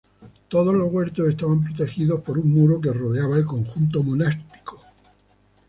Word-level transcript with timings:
Todos 0.47 0.73
los 0.73 0.91
huertos 0.91 1.27
estaban 1.29 1.63
protegidos 1.63 2.21
por 2.23 2.39
un 2.39 2.51
muro 2.51 2.81
que 2.81 2.91
rodeaba 2.91 3.35
el 3.37 3.45
conjunto 3.45 4.01
monástico. 4.01 4.81